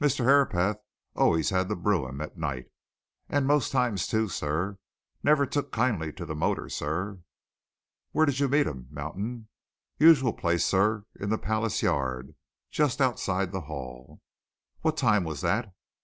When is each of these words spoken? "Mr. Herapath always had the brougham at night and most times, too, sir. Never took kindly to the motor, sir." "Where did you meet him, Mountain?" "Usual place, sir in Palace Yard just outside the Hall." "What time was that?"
"Mr. 0.00 0.24
Herapath 0.24 0.76
always 1.16 1.50
had 1.50 1.68
the 1.68 1.74
brougham 1.74 2.20
at 2.20 2.38
night 2.38 2.68
and 3.28 3.48
most 3.48 3.72
times, 3.72 4.06
too, 4.06 4.28
sir. 4.28 4.78
Never 5.24 5.44
took 5.44 5.72
kindly 5.72 6.12
to 6.12 6.24
the 6.24 6.36
motor, 6.36 6.68
sir." 6.68 7.18
"Where 8.12 8.24
did 8.24 8.38
you 8.38 8.46
meet 8.48 8.68
him, 8.68 8.86
Mountain?" 8.92 9.48
"Usual 9.98 10.34
place, 10.34 10.64
sir 10.64 11.04
in 11.18 11.36
Palace 11.36 11.82
Yard 11.82 12.36
just 12.70 13.00
outside 13.00 13.50
the 13.50 13.62
Hall." 13.62 14.20
"What 14.82 14.96
time 14.96 15.24
was 15.24 15.40
that?" 15.40 15.74